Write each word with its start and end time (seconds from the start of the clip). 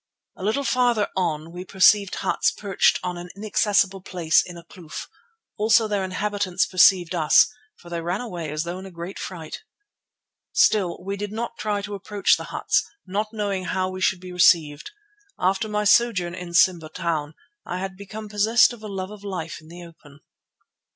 A 0.35 0.43
little 0.43 0.63
farther 0.63 1.09
on 1.15 1.51
we 1.51 1.63
perceived 1.63 2.15
huts 2.15 2.49
perched 2.49 2.99
on 3.03 3.19
an 3.19 3.29
inaccessible 3.35 4.01
place 4.01 4.41
in 4.43 4.57
a 4.57 4.63
kloof. 4.63 5.07
Also 5.57 5.87
their 5.87 6.03
inhabitants 6.03 6.65
perceived 6.65 7.13
us, 7.13 7.45
for 7.75 7.91
they 7.91 8.01
ran 8.01 8.19
away 8.19 8.49
as 8.49 8.63
though 8.63 8.79
in 8.79 8.87
a 8.87 8.89
great 8.89 9.19
fright. 9.19 9.61
Still 10.53 10.97
we 11.03 11.17
did 11.17 11.31
not 11.31 11.55
try 11.59 11.83
to 11.83 11.93
approach 11.93 12.35
the 12.35 12.45
huts, 12.45 12.83
not 13.05 13.31
knowing 13.31 13.65
how 13.65 13.91
we 13.91 14.01
should 14.01 14.19
be 14.21 14.31
received. 14.33 14.89
After 15.37 15.69
my 15.69 15.83
sojourn 15.83 16.33
in 16.33 16.55
Simba 16.55 16.89
Town 16.89 17.35
I 17.63 17.77
had 17.77 17.95
become 17.95 18.27
possessed 18.27 18.73
of 18.73 18.81
a 18.81 18.87
love 18.87 19.11
of 19.11 19.23
life 19.23 19.61
in 19.61 19.67
the 19.67 19.83
open. 19.85 20.21